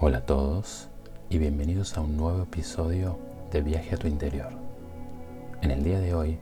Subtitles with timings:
[0.00, 0.86] Hola a todos
[1.28, 3.18] y bienvenidos a un nuevo episodio
[3.50, 4.52] de Viaje a tu interior.
[5.60, 6.38] En el día de hoy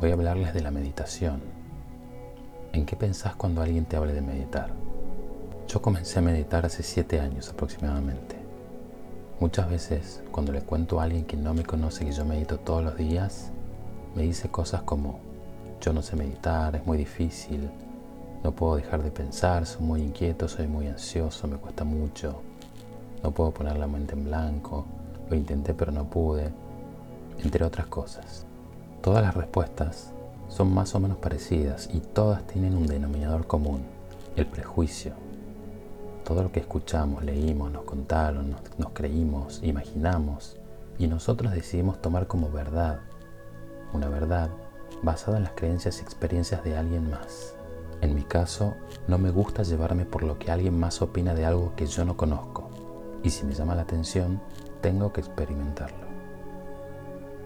[0.00, 1.42] voy a hablarles de la meditación.
[2.72, 4.70] ¿En qué pensás cuando alguien te hable de meditar?
[5.68, 8.36] Yo comencé a meditar hace 7 años aproximadamente.
[9.38, 12.82] Muchas veces cuando le cuento a alguien que no me conoce que yo medito todos
[12.82, 13.50] los días,
[14.14, 15.18] me dice cosas como,
[15.78, 17.68] yo no sé meditar, es muy difícil,
[18.42, 22.40] no puedo dejar de pensar, soy muy inquieto, soy muy ansioso, me cuesta mucho,
[23.24, 24.84] no puedo poner la mente en blanco,
[25.30, 26.52] lo intenté pero no pude,
[27.42, 28.44] entre otras cosas.
[29.00, 30.12] Todas las respuestas
[30.48, 33.82] son más o menos parecidas y todas tienen un denominador común,
[34.36, 35.14] el prejuicio.
[36.22, 40.58] Todo lo que escuchamos, leímos, nos contaron, nos, creímos, imaginamos
[40.98, 43.00] y nosotros decidimos tomar como verdad,
[43.94, 44.50] una verdad
[45.02, 47.54] basada en las creencias y experiencias de alguien más.
[48.02, 48.74] En mi caso,
[49.08, 52.18] no me gusta llevarme por lo que alguien más opina de algo que yo no
[52.18, 52.53] conozco
[53.24, 54.40] y si me llama la atención,
[54.82, 56.06] tengo que experimentarlo.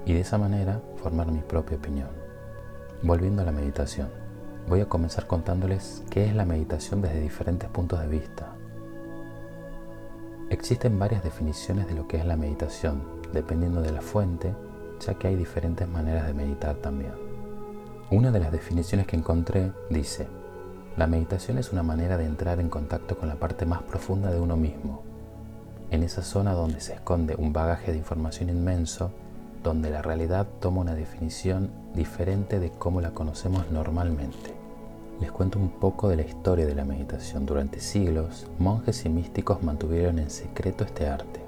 [0.05, 2.09] Y de esa manera formar mi propia opinión.
[3.03, 4.09] Volviendo a la meditación,
[4.69, 8.55] voy a comenzar contándoles qué es la meditación desde diferentes puntos de vista.
[10.51, 14.55] Existen varias definiciones de lo que es la meditación, dependiendo de la fuente,
[14.99, 17.13] ya que hay diferentes maneras de meditar también.
[18.11, 20.27] Una de las definiciones que encontré dice,
[20.97, 24.41] la meditación es una manera de entrar en contacto con la parte más profunda de
[24.41, 25.05] uno mismo,
[25.91, 29.11] en esa zona donde se esconde un bagaje de información inmenso,
[29.63, 34.55] donde la realidad toma una definición diferente de cómo la conocemos normalmente.
[35.21, 37.45] Les cuento un poco de la historia de la meditación.
[37.45, 41.41] Durante siglos, monjes y místicos mantuvieron en secreto este arte,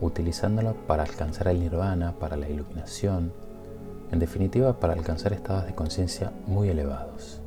[0.00, 3.32] utilizándolo para alcanzar el nirvana, para la iluminación,
[4.10, 7.40] en definitiva para alcanzar estados de conciencia muy elevados.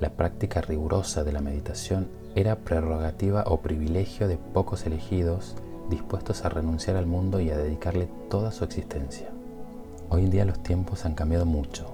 [0.00, 5.56] La práctica rigurosa de la meditación era prerrogativa o privilegio de pocos elegidos
[5.88, 9.28] dispuestos a renunciar al mundo y a dedicarle toda su existencia.
[10.08, 11.86] Hoy en día los tiempos han cambiado mucho.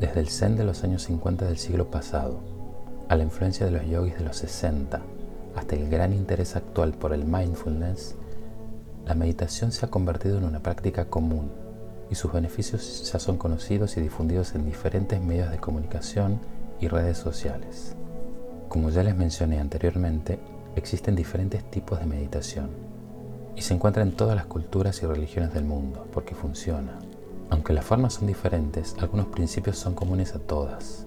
[0.00, 2.40] Desde el Zen de los años 50 del siglo pasado,
[3.08, 5.00] a la influencia de los yogis de los 60,
[5.54, 8.16] hasta el gran interés actual por el mindfulness,
[9.06, 11.52] la meditación se ha convertido en una práctica común
[12.10, 16.40] y sus beneficios ya son conocidos y difundidos en diferentes medios de comunicación
[16.80, 17.94] y redes sociales.
[18.68, 20.38] Como ya les mencioné anteriormente,
[20.76, 22.70] existen diferentes tipos de meditación
[23.56, 26.98] y se encuentra en todas las culturas y religiones del mundo porque funciona.
[27.50, 31.06] Aunque las formas son diferentes, algunos principios son comunes a todas.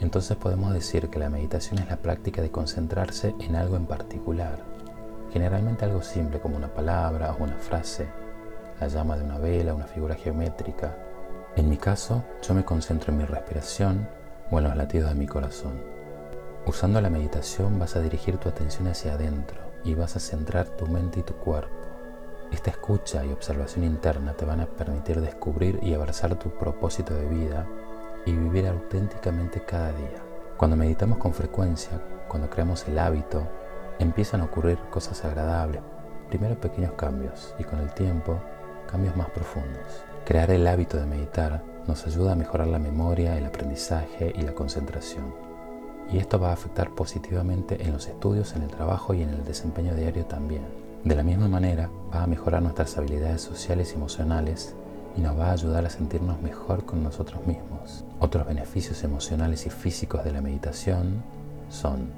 [0.00, 4.58] Entonces podemos decir que la meditación es la práctica de concentrarse en algo en particular,
[5.32, 8.06] generalmente algo simple como una palabra o una frase,
[8.80, 10.94] la llama de una vela, una figura geométrica.
[11.56, 14.06] En mi caso, yo me concentro en mi respiración
[14.50, 15.80] o en los latidos de mi corazón.
[16.66, 20.88] Usando la meditación vas a dirigir tu atención hacia adentro y vas a centrar tu
[20.88, 21.70] mente y tu cuerpo.
[22.50, 27.28] Esta escucha y observación interna te van a permitir descubrir y abrazar tu propósito de
[27.28, 27.68] vida
[28.24, 30.20] y vivir auténticamente cada día.
[30.56, 33.46] Cuando meditamos con frecuencia, cuando creamos el hábito,
[34.00, 35.82] empiezan a ocurrir cosas agradables.
[36.28, 38.40] Primero pequeños cambios y con el tiempo
[38.90, 40.04] cambios más profundos.
[40.24, 44.52] Crear el hábito de meditar nos ayuda a mejorar la memoria, el aprendizaje y la
[44.52, 45.45] concentración
[46.12, 49.44] y esto va a afectar positivamente en los estudios, en el trabajo y en el
[49.44, 50.62] desempeño diario también.
[51.04, 54.74] De la misma manera, va a mejorar nuestras habilidades sociales y emocionales
[55.16, 58.04] y nos va a ayudar a sentirnos mejor con nosotros mismos.
[58.20, 61.22] Otros beneficios emocionales y físicos de la meditación
[61.70, 62.10] son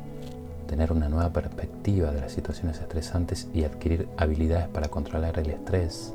[0.67, 6.13] tener una nueva perspectiva de las situaciones estresantes y adquirir habilidades para controlar el estrés,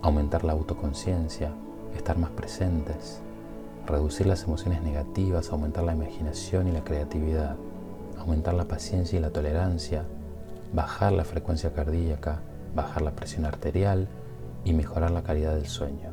[0.00, 1.52] aumentar la autoconciencia,
[1.96, 3.20] estar más presentes,
[3.88, 7.56] reducir las emociones negativas, aumentar la imaginación y la creatividad,
[8.18, 10.04] aumentar la paciencia y la tolerancia,
[10.72, 12.40] bajar la frecuencia cardíaca,
[12.74, 14.08] bajar la presión arterial
[14.64, 16.10] y mejorar la calidad del sueño.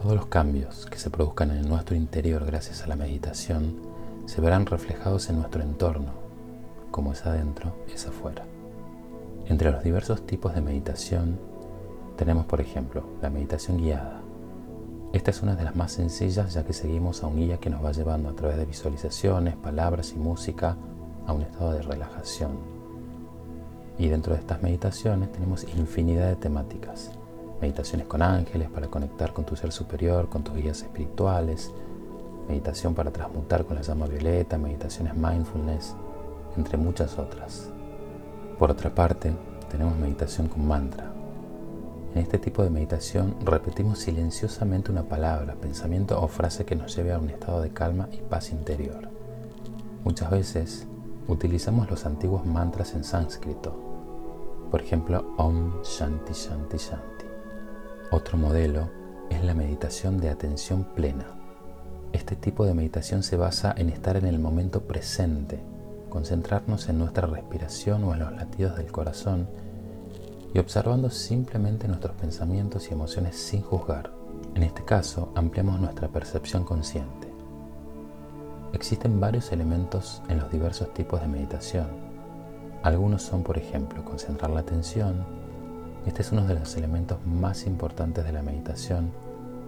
[0.00, 3.76] Todos los cambios que se produzcan en nuestro interior gracias a la meditación
[4.26, 6.12] se verán reflejados en nuestro entorno.
[6.90, 8.44] Como es adentro, es afuera.
[9.46, 11.38] Entre los diversos tipos de meditación
[12.16, 14.17] tenemos, por ejemplo, la meditación guiada,
[15.12, 17.82] esta es una de las más sencillas ya que seguimos a un guía que nos
[17.82, 20.76] va llevando a través de visualizaciones, palabras y música
[21.26, 22.58] a un estado de relajación.
[23.98, 27.10] Y dentro de estas meditaciones tenemos infinidad de temáticas.
[27.60, 31.72] Meditaciones con ángeles para conectar con tu ser superior, con tus guías espirituales,
[32.46, 35.96] meditación para transmutar con la llama violeta, meditaciones mindfulness,
[36.56, 37.70] entre muchas otras.
[38.58, 39.32] Por otra parte,
[39.70, 41.12] tenemos meditación con mantra,
[42.14, 47.12] en este tipo de meditación repetimos silenciosamente una palabra, pensamiento o frase que nos lleve
[47.12, 49.08] a un estado de calma y paz interior.
[50.04, 50.86] Muchas veces
[51.26, 54.68] utilizamos los antiguos mantras en sánscrito.
[54.70, 57.26] Por ejemplo, Om Shanti Shanti Shanti.
[58.10, 58.88] Otro modelo
[59.28, 61.26] es la meditación de atención plena.
[62.12, 65.60] Este tipo de meditación se basa en estar en el momento presente,
[66.08, 69.48] concentrarnos en nuestra respiración o en los latidos del corazón
[70.54, 74.12] y observando simplemente nuestros pensamientos y emociones sin juzgar.
[74.54, 77.28] En este caso, ampliamos nuestra percepción consciente.
[78.72, 81.86] Existen varios elementos en los diversos tipos de meditación.
[82.82, 85.24] Algunos son, por ejemplo, concentrar la atención.
[86.06, 89.10] Este es uno de los elementos más importantes de la meditación,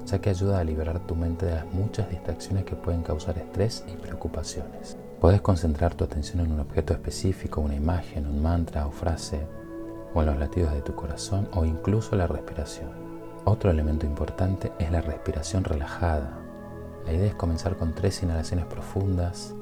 [0.06, 3.85] ya que ayuda a liberar tu mente de las muchas distracciones que pueden causar estrés
[3.88, 4.97] y preocupaciones.
[5.21, 9.47] Puedes concentrar tu atención en un objeto específico, una imagen, un mantra o frase,
[10.14, 12.90] o en los latidos de tu corazón o incluso la respiración.
[13.44, 16.38] Otro elemento importante es la respiración relajada.
[17.06, 19.54] La idea es comenzar con tres inhalaciones profundas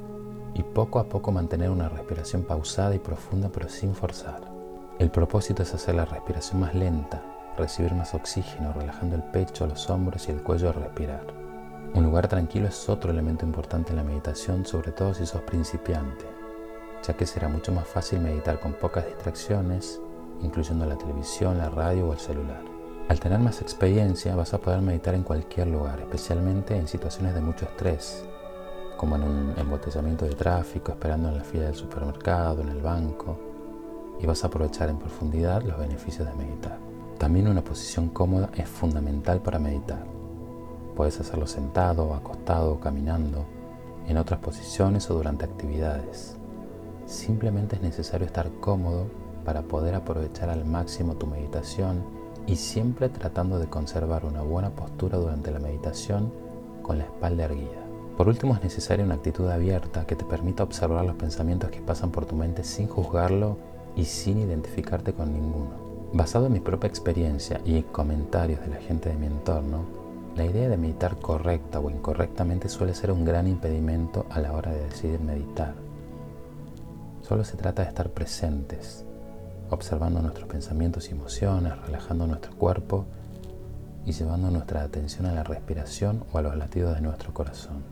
[0.55, 4.41] y poco a poco mantener una respiración pausada y profunda pero sin forzar.
[4.99, 7.23] El propósito es hacer la respiración más lenta,
[7.57, 11.27] recibir más oxígeno, relajando el pecho, los hombros y el cuello al respirar.
[11.95, 16.27] Un lugar tranquilo es otro elemento importante en la meditación, sobre todo si sos principiante,
[17.07, 20.01] ya que será mucho más fácil meditar con pocas distracciones
[20.43, 22.63] incluyendo la televisión, la radio o el celular.
[23.09, 27.41] Al tener más experiencia vas a poder meditar en cualquier lugar, especialmente en situaciones de
[27.41, 28.25] mucho estrés,
[28.99, 33.39] como en un embotellamiento de tráfico, esperando en la fila del supermercado, en el banco,
[34.21, 36.79] y vas a aprovechar en profundidad los beneficios de meditar.
[37.17, 40.05] También una posición cómoda es fundamental para meditar.
[40.95, 43.47] Puedes hacerlo sentado, acostado caminando,
[44.07, 46.37] en otras posiciones o durante actividades.
[47.07, 49.07] Simplemente es necesario estar cómodo
[49.49, 52.05] para poder aprovechar al máximo tu meditación
[52.47, 56.31] y siempre tratando de conservar una buena postura durante la meditación
[56.83, 57.81] con la espalda erguida.
[58.19, 62.11] Por último es necesaria una actitud abierta que te permita observar los pensamientos que pasan
[62.11, 63.57] por tu mente sin juzgarlo
[63.97, 66.11] y sin identificarte con ninguno.
[66.13, 69.87] Basado en mi propia experiencia y comentarios de la gente de mi entorno,
[70.37, 74.73] la idea de meditar correcta o incorrectamente suele ser un gran impedimento a la hora
[74.73, 75.73] de decidir meditar.
[77.23, 79.07] Solo se trata de estar presentes,
[79.71, 83.05] observando nuestros pensamientos y emociones, relajando nuestro cuerpo
[84.07, 87.83] y llevando nuestra atención a la respiración o a los latidos de nuestro corazón.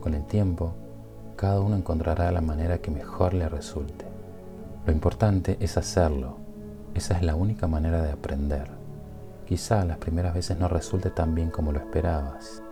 [0.00, 0.74] Con el tiempo,
[1.36, 4.04] cada uno encontrará la manera que mejor le resulte.
[4.86, 6.36] Lo importante es hacerlo.
[6.94, 8.68] Esa es la única manera de aprender.
[9.46, 12.62] Quizá las primeras veces no resulte tan bien como lo esperabas.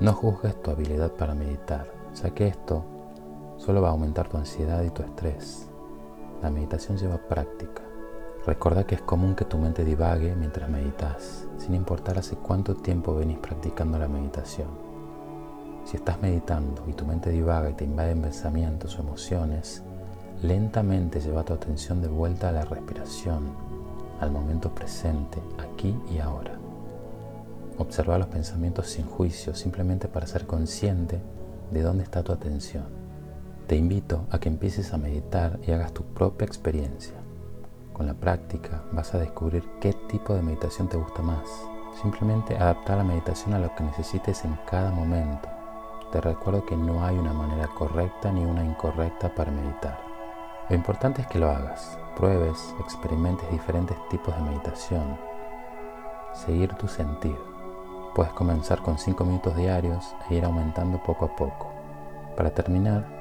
[0.00, 2.84] No juzgues tu habilidad para meditar, ya que esto
[3.58, 5.68] solo va a aumentar tu ansiedad y tu estrés.
[6.42, 7.82] La meditación lleva práctica.
[8.44, 13.14] Recuerda que es común que tu mente divague mientras meditas, sin importar hace cuánto tiempo
[13.14, 14.68] venís practicando la meditación.
[15.84, 19.82] Si estás meditando y tu mente divaga y te invaden pensamientos o emociones,
[20.42, 23.50] lentamente lleva tu atención de vuelta a la respiración,
[24.20, 26.58] al momento presente, aquí y ahora.
[27.78, 31.20] Observa los pensamientos sin juicio, simplemente para ser consciente
[31.70, 32.95] de dónde está tu atención.
[33.66, 37.16] Te invito a que empieces a meditar y hagas tu propia experiencia.
[37.92, 41.48] Con la práctica vas a descubrir qué tipo de meditación te gusta más.
[42.00, 45.48] Simplemente adaptar la meditación a lo que necesites en cada momento.
[46.12, 49.98] Te recuerdo que no hay una manera correcta ni una incorrecta para meditar.
[50.68, 55.18] Lo importante es que lo hagas, pruebes, experimentes diferentes tipos de meditación.
[56.34, 57.38] Seguir tu sentido.
[58.14, 61.72] Puedes comenzar con 5 minutos diarios e ir aumentando poco a poco.
[62.36, 63.15] Para terminar,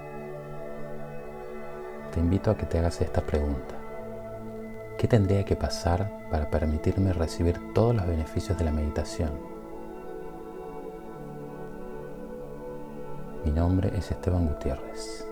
[2.16, 3.76] te invito a que te hagas esta pregunta.
[4.98, 9.32] ¿Qué tendría que pasar para permitirme recibir todos los beneficios de la meditación?
[13.44, 15.28] Mi nombre es Esteban Gutiérrez.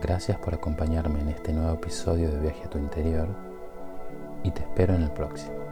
[0.00, 3.26] Gracias por acompañarme en este nuevo episodio de Viaje a tu interior
[4.44, 5.65] y te espero en el próximo.